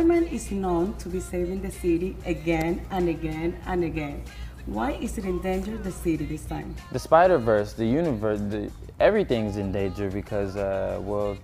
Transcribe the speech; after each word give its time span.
Spider-Man 0.00 0.28
is 0.28 0.50
known 0.50 0.94
to 0.94 1.10
be 1.10 1.20
saving 1.20 1.60
the 1.60 1.70
city 1.70 2.16
again 2.24 2.80
and 2.90 3.06
again 3.10 3.54
and 3.66 3.84
again. 3.84 4.24
Why 4.64 4.92
is 4.92 5.18
it 5.18 5.26
in 5.26 5.42
danger 5.42 5.76
the 5.76 5.92
city 5.92 6.24
this 6.24 6.46
time? 6.46 6.74
The 6.90 6.98
Spider 6.98 7.36
Verse, 7.36 7.74
the 7.74 7.84
universe, 7.84 8.40
the, 8.40 8.70
everything's 8.98 9.58
in 9.58 9.72
danger 9.72 10.10
because, 10.10 10.56
uh, 10.56 11.00
well, 11.02 11.36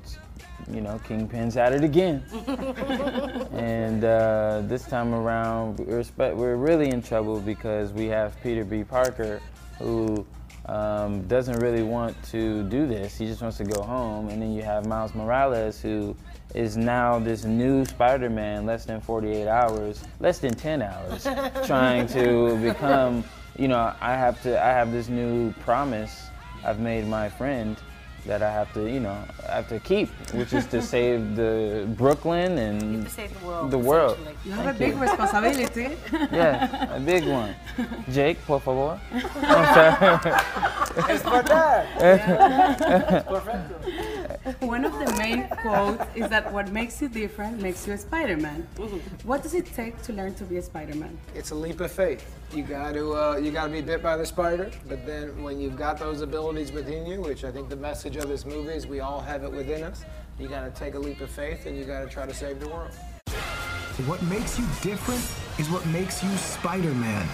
you 0.73 0.81
know, 0.81 0.99
Kingpin's 1.07 1.59
at 1.59 1.75
it 1.75 1.85
again. 1.85 2.25
and 3.53 4.03
uh, 4.03 4.63
this 4.65 4.87
time 4.87 5.13
around, 5.13 5.79
we're, 5.81 6.05
we're 6.17 6.57
really 6.57 6.89
in 6.89 7.03
trouble 7.03 7.41
because 7.41 7.93
we 7.93 8.07
have 8.07 8.41
Peter 8.43 8.65
B. 8.65 8.85
Parker, 8.85 9.43
who 9.79 10.27
um, 10.65 11.21
doesn't 11.29 11.59
really 11.59 11.83
want 11.83 12.17
to 12.31 12.63
do 12.71 12.87
this. 12.87 13.19
He 13.19 13.27
just 13.27 13.43
wants 13.43 13.59
to 13.59 13.65
go 13.65 13.83
home. 13.83 14.31
And 14.31 14.41
then 14.41 14.55
you 14.55 14.63
have 14.63 14.87
Miles 14.87 15.15
Morales, 15.15 15.79
who 15.79 16.17
is 16.55 16.77
now 16.77 17.19
this 17.19 17.45
new 17.45 17.85
Spider-Man, 17.85 18.67
less 18.67 18.85
than 18.85 19.01
48 19.01 19.47
hours, 19.49 20.03
less 20.21 20.39
than 20.39 20.55
10 20.55 20.83
hours, 20.83 21.27
trying 21.67 22.07
to 22.09 22.57
become. 22.59 23.25
You 23.59 23.69
know, 23.69 23.95
I 24.01 24.13
have 24.13 24.43
to. 24.43 24.63
I 24.63 24.69
have 24.69 24.93
this 24.93 25.09
new 25.09 25.53
promise 25.65 26.29
I've 26.65 26.79
made 26.79 27.07
my 27.07 27.29
friend 27.29 27.77
that 28.27 28.43
I 28.43 28.51
have 28.51 28.73
to, 28.75 28.91
you 28.91 29.01
know, 29.01 29.17
I 29.49 29.53
have 29.57 29.69
to 29.69 29.79
keep, 29.81 30.09
which 30.35 30.53
is 30.53 30.67
to 30.67 30.83
save 30.83 31.37
the 31.41 31.87
Brooklyn 31.97 32.59
and 32.59 33.05
to 33.07 33.11
save 33.11 33.39
the 33.41 33.47
world. 33.47 33.71
The 33.71 33.79
world. 33.79 34.19
You 34.45 34.53
have 34.53 34.65
Thank 34.65 34.77
a 34.77 34.79
big 34.79 34.95
you. 34.95 35.01
responsibility. 35.01 35.97
yeah, 36.35 36.95
a 36.97 37.01
big 37.01 37.25
one. 37.27 37.55
Jake, 38.11 38.45
por 38.47 38.61
favor. 38.61 39.01
es 41.09 41.23
verdad. 41.23 41.87
Yeah. 42.01 43.23
One 44.61 44.85
of 44.85 44.93
the 44.93 45.13
main 45.19 45.49
quotes 45.49 46.05
is 46.15 46.29
that 46.29 46.53
what 46.53 46.71
makes 46.71 47.03
you 47.03 47.09
different 47.09 47.61
makes 47.61 47.85
you 47.85 47.95
a 47.95 47.99
Spider-Man. 47.99 48.63
What 49.25 49.43
does 49.43 49.55
it 49.55 49.67
take 49.67 50.01
to 50.03 50.13
learn 50.13 50.35
to 50.35 50.45
be 50.45 50.59
a 50.59 50.63
Spider-Man? 50.63 51.19
It's 51.35 51.51
a 51.51 51.55
leap 51.57 51.81
of 51.81 51.91
faith. 51.91 52.25
You 52.55 52.63
got 52.63 52.93
to 52.93 53.13
uh, 53.13 53.37
you 53.39 53.51
got 53.51 53.67
to 53.67 53.73
be 53.73 53.81
bit 53.81 54.05
by 54.05 54.17
the 54.17 54.25
spider, 54.25 54.71
but 54.89 55.05
then 55.05 55.43
when 55.43 55.59
you've 55.61 55.77
got 55.77 55.99
those 55.99 56.21
abilities 56.21 56.71
within 56.71 57.07
you, 57.07 57.21
which 57.23 57.43
I 57.43 57.51
think 57.51 57.69
the 57.69 57.77
message 57.77 58.15
of 58.15 58.29
this 58.29 58.47
movie 58.47 58.75
is 58.75 58.87
we 58.87 59.01
all 59.01 59.21
have 59.21 59.43
it 59.43 59.51
within 59.51 59.83
us, 59.83 60.05
you 60.39 60.47
got 60.47 60.63
to 60.65 60.71
take 60.71 60.95
a 60.95 60.99
leap 60.99 61.21
of 61.21 61.31
faith 61.31 61.67
and 61.67 61.77
you 61.77 61.85
got 61.85 62.03
to 62.03 62.09
try 62.09 62.25
to 62.25 62.35
save 62.35 62.61
the 62.61 62.69
world. 62.69 62.93
What 64.07 64.23
makes 64.23 64.61
you 64.61 64.67
different 64.81 65.27
is 65.59 65.69
what 65.71 65.85
makes 65.87 66.23
you 66.23 66.31
Spider-Man. 66.37 67.27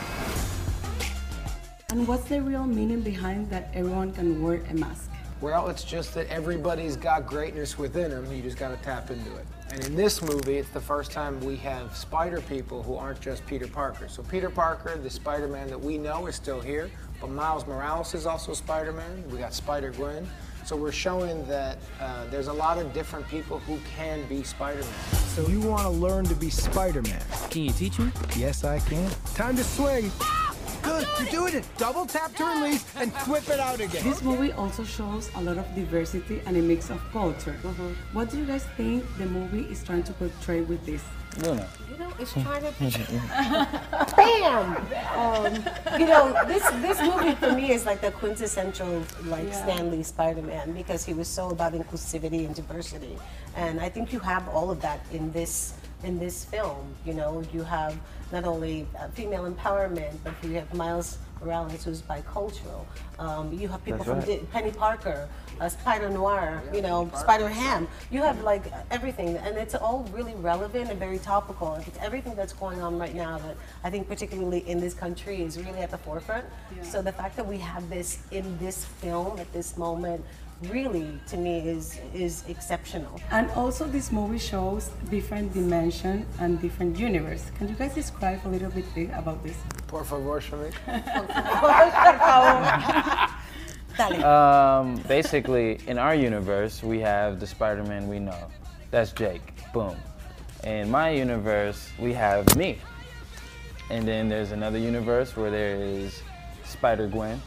And 1.91 2.09
what's 2.09 2.25
the 2.25 2.41
real 2.41 2.65
meaning 2.65 3.03
behind 3.03 3.51
that 3.51 3.69
everyone 3.75 4.13
can 4.13 4.43
wear 4.43 4.63
a 4.71 4.75
mask? 4.75 5.12
Well, 5.43 5.69
it's 5.71 5.83
just 5.83 6.15
that 6.15 6.29
everybody's 6.29 6.97
got 6.97 7.27
greatness 7.27 7.77
within 7.77 8.12
them. 8.12 8.33
You 8.33 8.43
just 8.43 8.57
got 8.57 8.69
to 8.69 8.77
tap 8.85 9.11
into 9.11 9.35
it. 9.35 9.45
And 9.73 9.85
in 9.85 9.97
this 9.97 10.23
movie, 10.23 10.57
it's 10.57 10.69
the 10.69 10.81
first 10.81 11.11
time 11.11 11.41
we 11.41 11.57
have 11.57 11.97
spider 11.97 12.41
people 12.43 12.81
who 12.81 12.95
aren't 12.95 13.21
just 13.21 13.45
Peter 13.45 13.67
Parker. 13.67 14.07
So 14.07 14.23
Peter 14.23 14.48
Parker, 14.48 14.97
the 14.97 15.11
Spider-Man 15.11 15.67
that 15.67 15.81
we 15.81 15.98
know, 15.98 16.27
is 16.29 16.37
still 16.37 16.61
here, 16.61 16.89
but 17.20 17.29
Miles 17.31 17.67
Morales 17.67 18.15
is 18.15 18.25
also 18.25 18.53
Spider-Man. 18.53 19.25
We 19.33 19.39
got 19.39 19.53
Spider-Gwen. 19.53 20.29
So 20.65 20.77
we're 20.77 20.93
showing 20.93 21.45
that 21.48 21.79
uh, 22.01 22.27
there's 22.27 22.47
a 22.47 22.53
lot 22.53 22.79
of 22.79 22.93
different 22.93 23.27
people 23.27 23.59
who 23.59 23.81
can 23.97 24.25
be 24.29 24.45
Spider-Man. 24.45 24.95
So 25.35 25.48
you 25.48 25.61
want 25.61 25.83
to 25.83 25.91
learn 25.91 26.25
to 26.27 26.37
be 26.37 26.51
Spider-Man? 26.51 27.20
Can 27.51 27.63
you 27.63 27.73
teach 27.73 27.98
me? 27.98 28.13
Yes, 28.37 28.63
I 28.63 28.79
can. 28.79 29.11
Time 29.35 29.57
to 29.57 29.65
swing. 29.65 30.13
Good, 30.83 31.07
you're 31.21 31.31
doing 31.31 31.55
it. 31.55 31.65
Double 31.79 32.07
tap 32.07 32.35
to 32.37 32.45
release 32.45 32.85
and 32.97 33.13
whip 33.29 33.49
it 33.49 33.61
out 33.61 33.81
again. 33.81 34.03
This 34.05 34.23
movie 34.23 34.53
also 34.53 34.85
shows 34.85 35.31
a 35.37 35.43
lot 35.43 35.59
of 35.59 35.75
diversity 35.75 36.41
and 36.47 36.57
a 36.57 36.63
mix 36.63 36.91
of 36.91 37.01
culture. 37.13 37.57
Mm 37.63 37.75
-hmm. 37.75 37.95
What 38.13 38.31
do 38.31 38.39
you 38.39 38.47
guys 38.47 38.65
think 38.77 39.05
the 39.19 39.27
movie 39.27 39.67
is 39.73 39.83
trying 39.85 40.05
to 40.05 40.13
portray 40.13 40.61
with 40.63 40.85
this? 40.85 41.03
Luna. 41.41 41.67
You 41.91 41.98
know, 41.98 42.13
it's 42.19 42.33
trying 42.33 42.63
to. 42.63 42.73
Bam! 44.17 44.77
Um, 45.17 45.55
you 45.98 46.07
know, 46.07 46.25
this 46.47 46.65
this 46.87 47.01
movie 47.01 47.35
for 47.35 47.53
me 47.53 47.73
is 47.73 47.87
like 47.87 48.01
the 48.01 48.13
quintessential 48.13 49.03
like 49.25 49.48
yeah. 49.48 49.63
Stan 49.63 49.91
Lee 49.91 50.03
Spider-Man 50.03 50.73
because 50.73 51.05
he 51.05 51.15
was 51.15 51.29
so 51.29 51.51
about 51.51 51.73
inclusivity 51.73 52.45
and 52.47 52.55
diversity, 52.55 53.17
and 53.57 53.81
I 53.81 53.89
think 53.89 54.13
you 54.13 54.21
have 54.21 54.45
all 54.48 54.71
of 54.71 54.81
that 54.83 55.01
in 55.13 55.33
this 55.33 55.75
in 56.05 56.18
this 56.18 56.45
film. 56.45 56.95
You 57.05 57.14
know, 57.14 57.42
you 57.52 57.63
have 57.63 57.98
not 58.33 58.45
only 58.45 58.86
uh, 58.98 59.08
female 59.08 59.51
empowerment, 59.51 60.17
but 60.24 60.35
you 60.42 60.55
have 60.55 60.73
Miles 60.74 61.18
Morales, 61.40 61.85
who's 61.85 62.02
bicultural. 62.02 62.85
Um, 63.18 63.52
you 63.52 63.68
have 63.68 63.85
people 63.85 64.05
That's 64.05 64.27
from 64.27 64.36
right. 64.36 64.51
Penny 64.52 64.70
Parker, 64.70 65.29
uh, 65.61 65.68
Spider 65.68 66.08
Noir, 66.08 66.62
yeah, 66.67 66.74
you 66.74 66.83
know, 66.83 67.11
Spider 67.14 67.48
Ham. 67.48 67.89
You 68.11 68.23
have 68.23 68.42
like 68.42 68.62
everything, 68.91 69.36
and 69.36 69.57
it's 69.57 69.74
all 69.74 70.08
really 70.12 70.35
relevant 70.36 70.91
and 70.91 70.98
very 70.98 71.18
topical. 71.18 71.74
It's 71.86 71.98
everything 71.98 72.35
that's 72.35 72.52
going 72.52 72.80
on 72.80 72.98
right 72.98 73.14
now 73.14 73.39
that 73.39 73.57
I 73.85 73.91
think, 73.91 74.08
particularly 74.08 74.68
in 74.68 74.80
this 74.80 74.95
country, 74.95 75.42
is 75.42 75.58
really 75.58 75.80
at 75.80 75.91
the 75.91 75.98
forefront. 75.98 76.46
Yeah. 76.77 76.83
So 76.83 77.02
the 77.02 77.12
fact 77.12 77.36
that 77.36 77.46
we 77.46 77.58
have 77.58 77.89
this 77.91 78.20
in 78.30 78.57
this 78.58 78.85
film 78.85 79.39
at 79.39 79.52
this 79.52 79.77
moment 79.77 80.24
really 80.70 81.18
to 81.27 81.36
me 81.36 81.58
is 81.58 81.98
is 82.14 82.45
exceptional. 82.48 83.20
And 83.30 83.50
also 83.52 83.86
this 83.86 84.12
movie 84.12 84.39
shows 84.39 84.90
different 85.11 85.52
dimension 85.52 86.27
and 86.39 86.61
different 86.61 86.98
universe. 86.98 87.50
Can 87.58 87.68
you 87.68 87.74
guys 87.74 87.95
describe 87.95 88.40
a 88.45 88.48
little 88.48 88.70
bit 88.70 88.86
about 89.14 89.42
this? 89.42 89.56
Por 89.86 90.05
favor, 90.05 90.40
Shameik. 90.40 90.74
um, 94.24 94.96
basically, 95.08 95.78
in 95.86 95.98
our 95.98 96.14
universe, 96.14 96.83
we 96.83 97.00
have 97.00 97.40
the 97.40 97.46
Spider-Man 97.46 98.08
we 98.08 98.18
know. 98.18 98.48
That's 98.90 99.12
Jake. 99.12 99.52
Boom. 99.73 99.96
In 100.64 100.90
my 100.90 101.11
universe, 101.11 101.90
we 101.98 102.12
have 102.14 102.56
me. 102.56 102.79
And 103.90 104.08
then 104.08 104.29
there's 104.29 104.52
another 104.52 104.79
universe 104.79 105.36
where 105.36 105.50
there 105.50 105.77
is 105.77 106.23
Spider-Gwen. 106.64 107.40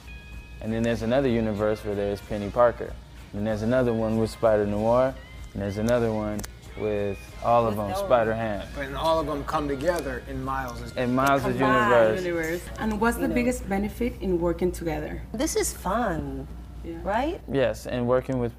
And 0.61 0.71
then 0.71 0.83
there's 0.83 1.01
another 1.01 1.29
universe 1.29 1.83
where 1.83 1.95
there's 1.95 2.21
Penny 2.21 2.49
Parker. 2.49 2.93
And 3.33 3.45
there's 3.45 3.61
another 3.61 3.93
one 3.93 4.17
with 4.17 4.29
Spider 4.29 4.65
Noir, 4.65 5.13
and 5.53 5.61
there's 5.61 5.77
another 5.77 6.11
one 6.11 6.39
with 6.77 7.17
all 7.43 7.67
of 7.67 7.75
them, 7.75 7.93
Spider 7.95 8.33
Ham. 8.33 8.67
But 8.75 8.93
all 8.93 9.19
of 9.19 9.27
them 9.27 9.43
come 9.45 9.67
together 9.67 10.23
in 10.27 10.43
Miles' 10.43 10.91
in 10.97 11.15
Miles' 11.15 11.45
universe. 11.45 12.23
universe. 12.23 12.61
And 12.79 12.99
what's 12.99 13.17
the 13.17 13.27
biggest 13.27 13.67
benefit 13.69 14.13
in 14.21 14.39
working 14.39 14.71
together? 14.71 15.21
This 15.33 15.55
is 15.55 15.73
fun, 15.73 16.47
yeah. 16.83 16.97
right? 17.03 17.41
Yes, 17.51 17.87
and 17.87 18.07
working 18.07 18.39
with 18.39 18.53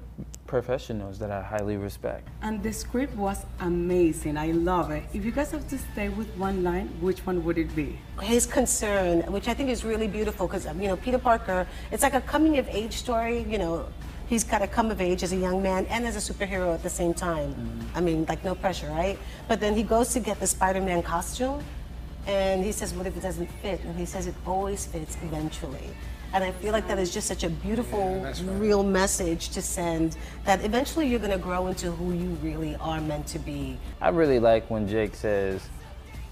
professionals 0.47 1.19
that 1.19 1.29
I 1.29 1.41
highly 1.41 1.77
respect. 1.77 2.27
And 2.41 2.63
the 2.63 2.71
script 2.71 3.15
was 3.15 3.45
amazing. 3.59 4.37
I 4.37 4.51
love 4.51 4.91
it. 4.91 5.03
If 5.13 5.25
you 5.25 5.31
guys 5.31 5.51
have 5.51 5.67
to 5.69 5.77
stay 5.77 6.09
with 6.09 6.29
one 6.37 6.63
line, 6.63 6.87
which 7.01 7.19
one 7.25 7.43
would 7.43 7.57
it 7.57 7.75
be? 7.75 7.99
His 8.21 8.45
concern, 8.45 9.21
which 9.31 9.47
I 9.47 9.53
think 9.53 9.69
is 9.69 9.83
really 9.83 10.07
beautiful, 10.07 10.47
because 10.47 10.65
um, 10.65 10.81
you 10.81 10.87
know 10.87 10.95
Peter 10.95 11.19
Parker, 11.19 11.67
it's 11.91 12.01
like 12.01 12.13
a 12.13 12.21
coming 12.21 12.57
of 12.57 12.67
age 12.69 12.93
story. 12.93 13.45
You 13.47 13.57
know, 13.57 13.85
he's 14.27 14.43
got 14.43 14.59
to 14.59 14.67
come 14.67 14.91
of 14.91 15.01
age 15.01 15.23
as 15.23 15.31
a 15.31 15.35
young 15.35 15.61
man 15.63 15.85
and 15.87 16.05
as 16.05 16.15
a 16.15 16.33
superhero 16.33 16.73
at 16.73 16.83
the 16.83 16.89
same 16.89 17.13
time. 17.13 17.53
Mm-hmm. 17.53 17.97
I 17.97 18.01
mean, 18.01 18.25
like 18.27 18.43
no 18.43 18.55
pressure, 18.55 18.89
right? 18.89 19.17
But 19.47 19.59
then 19.59 19.75
he 19.75 19.83
goes 19.83 20.13
to 20.13 20.19
get 20.19 20.39
the 20.39 20.47
Spider-Man 20.47 21.03
costume, 21.03 21.63
and 22.27 22.63
he 22.63 22.71
says, 22.71 22.93
"What 22.93 23.07
if 23.07 23.15
it 23.15 23.21
doesn't 23.21 23.49
fit?" 23.61 23.81
And 23.83 23.97
he 23.97 24.05
says, 24.05 24.27
"It 24.27 24.35
always 24.45 24.85
fits 24.85 25.17
eventually." 25.23 25.89
And 26.33 26.43
I 26.43 26.51
feel 26.51 26.73
like 26.73 26.87
that 26.89 26.99
is 26.99 27.13
just 27.13 27.25
such 27.25 27.45
a 27.45 27.49
beautiful, 27.49 28.19
yeah, 28.21 28.25
right. 28.25 28.43
real 28.59 28.83
message 28.83 29.49
to 29.49 29.61
send 29.61 30.17
that 30.43 30.63
eventually 30.63 31.07
you're 31.07 31.19
going 31.19 31.31
to 31.31 31.37
grow 31.37 31.67
into 31.67 31.89
who 31.89 32.11
you 32.11 32.29
really 32.43 32.75
are 32.75 32.99
meant 32.99 33.27
to 33.27 33.39
be. 33.39 33.77
I 34.01 34.09
really 34.09 34.39
like 34.39 34.69
when 34.69 34.89
Jake 34.89 35.15
says, 35.15 35.69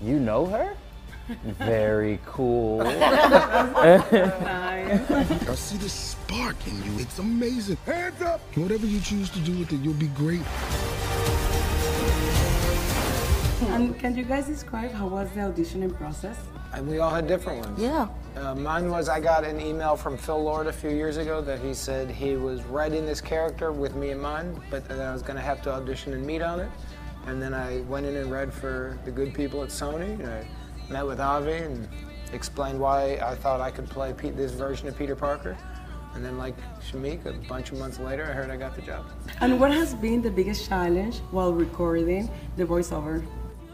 You 0.02 0.20
know 0.20 0.46
her? 0.48 0.76
Very 1.44 2.20
cool. 2.26 2.82
I 2.86 3.98
see 5.56 5.78
the 5.78 5.90
spark 5.90 6.56
in 6.68 6.84
you. 6.84 7.00
It's 7.00 7.20
amazing. 7.20 7.78
Hands 7.86 8.22
up! 8.22 8.42
Whatever 8.56 8.86
you 8.86 9.00
choose 9.00 9.30
to 9.32 9.40
do 9.40 9.60
with 9.60 9.74
it, 9.74 9.78
you'll 9.78 9.94
be 9.94 10.08
great. 10.08 10.42
And 13.70 13.98
can 13.98 14.16
you 14.16 14.24
guys 14.24 14.46
describe 14.46 14.92
how 14.92 15.08
was 15.08 15.30
the 15.32 15.42
auditioning 15.42 15.96
process? 15.98 16.38
And 16.74 16.88
we 16.88 17.00
all 17.00 17.10
had 17.10 17.28
different 17.28 17.66
ones. 17.66 17.80
Yeah. 17.80 18.08
Uh, 18.36 18.54
mine 18.54 18.90
was 18.90 19.10
I 19.10 19.20
got 19.20 19.44
an 19.44 19.62
email 19.62 19.96
from 19.96 20.18
Phil 20.18 20.44
Lord 20.44 20.68
a 20.68 20.74
few 20.74 20.90
years 20.90 21.18
ago 21.18 21.42
that 21.42 21.60
he 21.60 21.74
said 21.74 22.12
he 22.12 22.36
was 22.36 22.64
writing 22.64 23.06
this 23.06 23.22
character 23.22 23.72
with 23.72 23.96
me 23.96 24.12
in 24.12 24.20
mind, 24.20 24.60
but 24.70 24.88
that 24.90 25.00
I 25.00 25.14
was 25.14 25.22
going 25.22 25.38
to 25.38 25.42
have 25.42 25.62
to 25.64 25.72
audition 25.72 26.14
and 26.14 26.26
meet 26.26 26.42
on 26.42 26.60
it. 26.60 26.70
And 27.28 27.42
then 27.42 27.54
I 27.54 27.82
went 27.82 28.06
in 28.06 28.16
and 28.18 28.32
read 28.32 28.54
for 28.54 29.00
the 29.06 29.12
good 29.12 29.34
people 29.34 29.64
at 29.64 29.70
Sony. 29.70 30.20
And 30.88 30.98
I 30.98 31.02
met 31.02 31.08
with 31.08 31.20
Avi 31.20 31.52
and 31.52 31.88
explained 32.34 32.80
why 32.80 33.18
I 33.18 33.36
thought 33.36 33.62
I 33.62 33.72
could 33.72 33.90
play 33.90 34.14
Pete, 34.14 34.36
this 34.38 34.52
version 34.52 34.88
of 34.88 34.98
Peter 34.98 35.16
Parker. 35.16 35.58
And 36.14 36.24
then, 36.24 36.38
like 36.38 36.56
Shameik, 36.80 37.26
a 37.26 37.34
bunch 37.50 37.72
of 37.72 37.80
months 37.80 38.00
later, 38.00 38.24
I 38.24 38.32
heard 38.32 38.50
I 38.50 38.56
got 38.56 38.76
the 38.76 38.82
job. 38.82 39.06
And 39.42 39.60
what 39.60 39.72
has 39.72 39.94
been 39.96 40.22
the 40.22 40.32
biggest 40.32 40.68
challenge 40.70 41.20
while 41.32 41.54
recording 41.54 42.30
the 42.56 42.66
voiceover? 42.66 43.26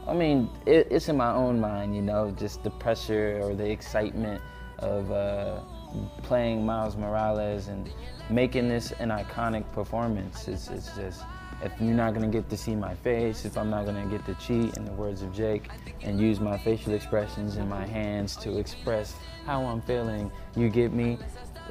I 0.08 0.14
mean, 0.14 0.50
it, 0.66 0.88
it's 0.90 1.08
in 1.08 1.18
my 1.18 1.32
own 1.32 1.60
mind, 1.60 1.96
you 1.96 2.02
know, 2.02 2.32
just 2.32 2.64
the 2.64 2.72
pressure 2.72 3.40
or 3.44 3.54
the 3.54 3.70
excitement 3.70 4.42
of 4.80 5.12
uh, 5.12 5.60
playing 6.24 6.66
Miles 6.66 6.96
Morales 6.98 7.68
and 7.68 7.92
making 8.30 8.70
this 8.70 8.92
an 8.94 9.10
iconic 9.10 9.72
performance. 9.74 10.48
It's, 10.48 10.70
it's 10.70 10.96
just, 10.96 11.24
if 11.64 11.72
you're 11.80 11.94
not 11.94 12.14
gonna 12.14 12.28
get 12.28 12.50
to 12.50 12.58
see 12.58 12.76
my 12.76 12.94
face, 12.96 13.46
if 13.46 13.58
I'm 13.58 13.70
not 13.70 13.86
gonna 13.86 14.06
get 14.06 14.26
to 14.26 14.34
cheat, 14.36 14.78
in 14.78 14.86
the 14.86 14.92
words 14.94 15.22
of 15.22 15.34
Jake, 15.34 15.70
and 16.02 16.20
use 16.20 16.40
my 16.40 16.58
facial 16.58 16.94
expressions 16.94 17.58
and 17.58 17.70
my 17.70 17.86
hands 17.86 18.36
to 18.38 18.58
express 18.58 19.16
how 19.46 19.64
I'm 19.66 19.82
feeling, 19.82 20.32
you 20.56 20.70
get 20.70 20.92
me? 20.94 21.18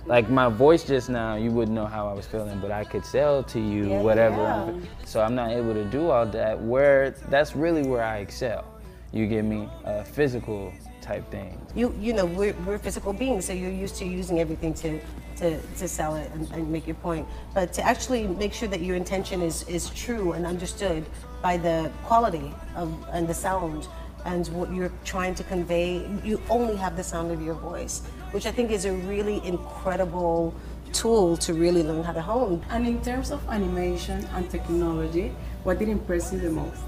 Like 0.06 0.30
my 0.30 0.48
voice 0.48 0.84
just 0.84 1.10
now, 1.10 1.34
you 1.36 1.50
wouldn't 1.50 1.74
know 1.74 1.86
how 1.86 2.08
I 2.08 2.12
was 2.14 2.26
feeling, 2.26 2.58
but 2.60 2.70
I 2.70 2.84
could 2.84 3.04
sell 3.04 3.42
to 3.44 3.60
you 3.60 3.90
Yeah, 3.90 4.00
whatever. 4.00 4.36
yeah. 4.36 4.62
I'm, 4.64 4.88
so 5.04 5.20
I'm 5.20 5.34
not 5.34 5.50
able 5.50 5.74
to 5.74 5.84
do 5.84 6.08
all 6.10 6.24
that. 6.26 6.58
Where 6.60 7.10
that's 7.28 7.54
really 7.54 7.82
where 7.82 8.02
I 8.02 8.18
excel. 8.18 8.64
You 9.12 9.26
get 9.26 9.44
me? 9.44 9.68
Uh, 9.84 10.04
physical 10.04 10.72
type 11.00 11.28
things. 11.30 11.58
You 11.74 11.94
you 11.98 12.12
know 12.12 12.26
we're, 12.26 12.54
we're 12.64 12.78
physical 12.78 13.12
beings, 13.12 13.44
so 13.46 13.52
you're 13.52 13.70
used 13.70 13.96
to 13.96 14.04
using 14.04 14.38
everything 14.38 14.72
to 14.74 15.00
to, 15.36 15.60
to 15.60 15.88
sell 15.88 16.16
it 16.16 16.30
and, 16.32 16.50
and 16.52 16.70
make 16.70 16.86
your 16.86 16.96
point. 16.96 17.26
But 17.54 17.72
to 17.72 17.82
actually 17.82 18.26
make 18.26 18.52
sure 18.52 18.68
that 18.68 18.80
your 18.80 18.96
intention 18.96 19.42
is 19.42 19.66
is 19.68 19.90
true 19.90 20.32
and 20.32 20.46
understood 20.46 21.04
by 21.42 21.56
the 21.56 21.90
quality 22.04 22.52
of 22.76 22.88
and 23.12 23.26
the 23.26 23.34
sound 23.34 23.88
and 24.24 24.46
what 24.48 24.72
you're 24.72 24.92
trying 25.04 25.34
to 25.34 25.44
convey, 25.44 26.06
you 26.22 26.40
only 26.50 26.76
have 26.76 26.94
the 26.96 27.02
sound 27.02 27.32
of 27.32 27.42
your 27.42 27.54
voice, 27.54 28.02
which 28.32 28.46
I 28.46 28.52
think 28.52 28.70
is 28.70 28.84
a 28.84 28.92
really 28.92 29.44
incredible 29.46 30.54
tool 30.92 31.36
to 31.38 31.54
really 31.54 31.82
learn 31.82 32.04
how 32.04 32.12
to 32.12 32.20
hone. 32.20 32.64
And 32.70 32.86
in 32.86 33.00
terms 33.02 33.30
of 33.30 33.40
animation 33.48 34.26
and 34.34 34.50
technology, 34.50 35.32
what 35.64 35.78
did 35.78 35.88
impress 35.88 36.32
you 36.32 36.38
the 36.38 36.50
most? 36.50 36.82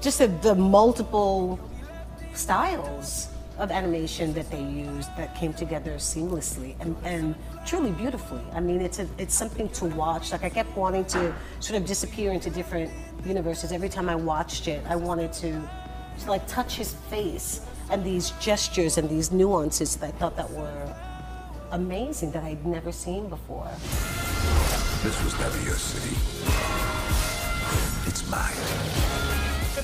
Just 0.00 0.18
the, 0.18 0.28
the 0.28 0.54
multiple 0.54 1.58
styles 2.34 3.28
of 3.58 3.72
animation 3.72 4.32
that 4.34 4.48
they 4.50 4.62
used 4.62 5.14
that 5.16 5.34
came 5.34 5.52
together 5.52 5.94
seamlessly 5.94 6.76
and, 6.80 6.96
and 7.02 7.34
truly 7.66 7.90
beautifully. 7.90 8.40
I 8.52 8.60
mean, 8.60 8.80
it's 8.80 9.00
a, 9.00 9.08
it's 9.18 9.34
something 9.34 9.68
to 9.70 9.86
watch. 9.86 10.30
Like 10.30 10.44
I 10.44 10.48
kept 10.48 10.76
wanting 10.76 11.04
to 11.06 11.34
sort 11.58 11.80
of 11.80 11.86
disappear 11.86 12.30
into 12.32 12.50
different 12.50 12.92
universes. 13.26 13.72
Every 13.72 13.88
time 13.88 14.08
I 14.08 14.14
watched 14.14 14.68
it, 14.68 14.84
I 14.88 14.94
wanted 14.94 15.32
to, 15.34 15.68
to 16.20 16.30
like 16.30 16.46
touch 16.46 16.76
his 16.76 16.94
face 17.10 17.62
and 17.90 18.04
these 18.04 18.30
gestures 18.32 18.96
and 18.98 19.08
these 19.08 19.32
nuances 19.32 19.96
that 19.96 20.06
I 20.06 20.12
thought 20.12 20.36
that 20.36 20.50
were 20.52 20.96
amazing 21.72 22.30
that 22.32 22.44
I'd 22.44 22.64
never 22.64 22.92
seen 22.92 23.28
before. 23.28 23.68
This 25.02 25.22
was 25.24 25.38
never 25.40 25.60
your 25.62 25.76
city. 25.76 26.16
It's 28.06 28.28
mine. 28.30 29.27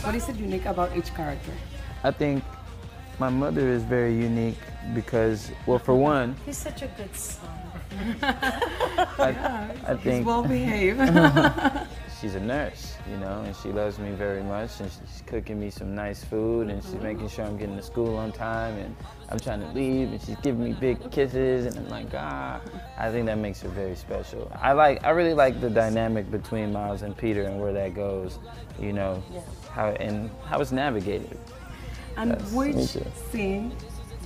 What 0.02 0.14
is 0.14 0.28
it 0.28 0.36
unique 0.36 0.66
about 0.66 0.96
each 0.96 1.14
character? 1.14 1.52
I 2.02 2.10
think 2.10 2.42
my 3.18 3.28
mother 3.28 3.68
is 3.68 3.82
very 3.82 4.14
unique 4.14 4.58
because, 4.94 5.50
well, 5.66 5.78
for 5.78 5.94
one, 5.94 6.36
He's 6.44 6.58
such 6.58 6.82
a 6.82 6.88
good 6.88 7.14
son. 7.14 7.48
I, 8.22 9.70
I 9.86 9.94
He's 9.96 10.24
well 10.24 10.42
behaved. 10.42 10.98
she's 12.24 12.36
a 12.36 12.40
nurse, 12.40 12.96
you 13.10 13.18
know, 13.18 13.42
and 13.44 13.54
she 13.54 13.68
loves 13.68 13.98
me 13.98 14.10
very 14.12 14.42
much, 14.42 14.80
and 14.80 14.90
she's 14.90 15.22
cooking 15.26 15.60
me 15.60 15.68
some 15.68 15.94
nice 15.94 16.24
food, 16.24 16.70
and 16.70 16.82
she's 16.82 16.94
making 16.94 17.28
sure 17.28 17.44
I'm 17.44 17.58
getting 17.58 17.76
to 17.76 17.82
school 17.82 18.16
on 18.16 18.32
time, 18.32 18.78
and 18.78 18.96
I'm 19.28 19.38
trying 19.38 19.60
to 19.60 19.68
leave, 19.72 20.10
and 20.10 20.22
she's 20.22 20.36
giving 20.36 20.64
me 20.64 20.72
big 20.72 21.10
kisses, 21.10 21.66
and 21.66 21.76
I'm 21.76 21.88
like, 21.90 22.06
ah, 22.14 22.62
I 22.96 23.10
think 23.10 23.26
that 23.26 23.36
makes 23.36 23.60
her 23.60 23.68
very 23.68 23.94
special. 23.94 24.50
I 24.58 24.72
like, 24.72 25.04
I 25.04 25.10
really 25.10 25.34
like 25.34 25.60
the 25.60 25.68
dynamic 25.68 26.30
between 26.30 26.72
Miles 26.72 27.02
and 27.02 27.14
Peter 27.14 27.42
and 27.42 27.60
where 27.60 27.74
that 27.74 27.94
goes, 27.94 28.38
you 28.80 28.94
know, 28.94 29.22
how 29.70 29.90
and 29.90 30.30
how 30.46 30.60
it's 30.60 30.72
navigated. 30.72 31.38
and 32.16 32.30
me 32.30 32.36
which 32.56 32.96
scene 33.30 33.76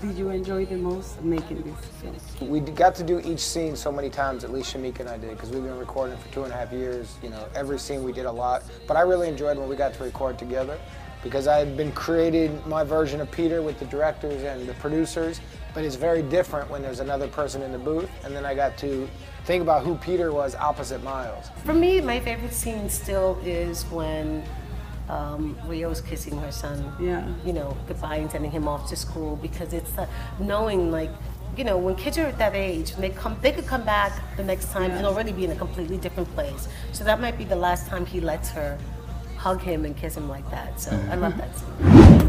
did 0.01 0.17
you 0.17 0.31
enjoy 0.31 0.65
the 0.67 0.77
most 0.77 1.21
making 1.23 1.63
this 1.63 2.19
film? 2.37 2.51
We 2.51 2.61
got 2.61 2.95
to 2.97 3.03
do 3.03 3.21
each 3.21 3.41
scene 3.41 3.77
so 3.77 3.91
many 3.91 4.11
times, 4.11 4.45
at 4.45 4.53
least 4.53 4.75
Shamika 4.75 5.01
and 5.01 5.09
I 5.09 5.19
did, 5.19 5.31
because 5.31 5.51
we've 5.51 5.63
been 5.63 5.79
recording 5.79 6.17
for 6.17 6.33
two 6.33 6.45
and 6.45 6.53
a 6.53 6.57
half 6.57 6.73
years. 6.73 7.17
You 7.23 7.31
know, 7.31 7.47
every 7.55 7.79
scene 7.79 8.03
we 8.03 8.13
did 8.13 8.27
a 8.27 8.33
lot. 8.33 8.63
But 8.87 8.97
I 8.97 9.03
really 9.03 9.29
enjoyed 9.29 9.59
when 9.59 9.69
we 9.69 9.77
got 9.77 9.95
to 9.95 10.05
record 10.05 10.39
together, 10.39 10.79
because 11.23 11.49
I 11.49 11.59
had 11.59 11.77
been 11.77 11.93
creating 11.93 12.63
my 12.67 12.85
version 12.85 13.21
of 13.21 13.31
Peter 13.31 13.61
with 13.61 13.79
the 13.79 13.87
directors 13.87 14.43
and 14.45 14.69
the 14.69 14.75
producers, 14.75 15.41
but 15.75 15.85
it's 15.85 15.97
very 15.97 16.23
different 16.23 16.71
when 16.71 16.81
there's 16.81 17.01
another 17.01 17.29
person 17.29 17.63
in 17.63 17.73
the 17.73 17.79
booth, 17.79 18.09
and 18.25 18.35
then 18.35 18.45
I 18.47 18.55
got 18.55 18.79
to 18.79 19.09
think 19.45 19.63
about 19.63 19.85
who 19.85 19.97
Peter 19.97 20.33
was 20.33 20.55
opposite 20.55 21.03
Miles. 21.03 21.51
For 21.65 21.75
me, 21.75 22.01
my 22.01 22.21
favorite 22.21 22.53
scene 22.53 22.89
still 22.89 23.39
is 23.45 23.85
when 23.87 24.45
um, 25.09 25.57
Rio's 25.67 26.01
kissing 26.01 26.37
her 26.39 26.53
son. 26.53 26.93
Yeah. 27.01 27.27
You 27.45 27.53
know, 27.53 27.77
goodbye 27.87 28.17
and 28.17 28.31
sending 28.31 28.51
him 28.51 28.69
off 28.69 28.89
to 28.91 28.97
school 28.97 29.37
because 29.37 29.73
it's 29.73 29.97
uh, 29.99 30.07
knowing 30.39 30.91
like. 30.91 31.11
You 31.57 31.65
know, 31.65 31.77
when 31.77 31.97
kids 31.97 32.17
are 32.19 32.27
at 32.27 32.39
that 32.39 32.55
age, 32.55 32.95
they 32.97 33.11
come, 33.11 33.37
they 33.41 33.51
could 33.51 33.67
come 33.67 33.83
back 33.83 34.13
the 34.37 34.45
next 34.45 34.71
time 34.71 34.93
and 34.93 35.05
already 35.05 35.33
be 35.33 35.45
in 35.45 35.51
a 35.51 35.57
completely 35.57 35.97
different 35.97 36.33
place. 36.35 36.69
So 36.93 37.03
that 37.03 37.21
might 37.21 37.37
be 37.37 37.43
the 37.43 37.57
last 37.57 37.89
time 37.89 38.07
he 38.07 38.21
lets 38.21 38.51
her 38.51 38.79
hug 39.37 39.61
him 39.61 39.85
and 39.85 39.97
kiss 39.97 40.17
him 40.17 40.29
like 40.29 40.49
that. 40.53 40.79
So 40.79 40.91
I 41.11 41.17
love 41.17 41.37
that 41.37 41.57
scene. 41.59 42.28